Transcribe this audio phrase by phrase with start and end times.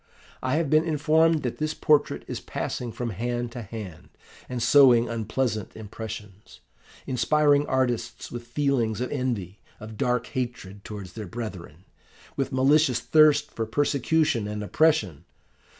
[0.41, 4.09] I have been informed that this portrait is passing from hand to hand,
[4.49, 6.59] and sowing unpleasant impressions,
[7.05, 11.85] inspiring artists with feelings of envy, of dark hatred towards their brethren,
[12.35, 15.23] with malicious thirst for persecution and oppression.